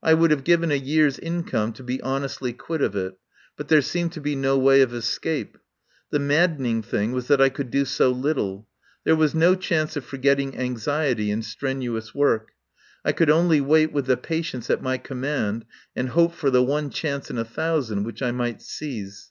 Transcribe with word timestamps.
THE 0.00 0.02
POWER 0.02 0.10
HOUSE 0.10 0.18
I 0.18 0.20
would 0.20 0.30
have 0.32 0.44
given 0.44 0.70
a 0.72 0.84
year's 0.90 1.18
income 1.20 1.72
to 1.74 1.84
be 1.84 1.98
hon 2.00 2.22
estly 2.22 2.58
quit 2.58 2.82
of 2.82 2.96
it, 2.96 3.16
but 3.56 3.68
there 3.68 3.80
seemed 3.80 4.10
to 4.14 4.20
be 4.20 4.34
no 4.34 4.58
way 4.58 4.80
of 4.80 4.92
escape. 4.92 5.56
The 6.10 6.18
maddening 6.18 6.82
thing 6.82 7.12
was 7.12 7.28
that 7.28 7.40
I 7.40 7.48
could 7.48 7.70
do 7.70 7.84
so 7.84 8.10
little. 8.10 8.66
There 9.04 9.14
was 9.14 9.36
no 9.36 9.54
chance 9.54 9.94
of 9.94 10.04
forgetting 10.04 10.58
anxiety 10.58 11.30
in 11.30 11.42
strenuous 11.42 12.12
work. 12.12 12.54
I 13.04 13.12
could 13.12 13.30
only 13.30 13.60
wait 13.60 13.92
with 13.92 14.06
the 14.06 14.16
patience 14.16 14.68
at 14.68 14.82
my 14.82 14.98
command, 14.98 15.64
and 15.94 16.08
hope 16.08 16.34
for 16.34 16.50
the 16.50 16.60
one 16.64 16.90
chance 16.90 17.30
in 17.30 17.38
a 17.38 17.44
thousand 17.44 18.02
which 18.02 18.22
I 18.22 18.32
might 18.32 18.60
seize. 18.62 19.30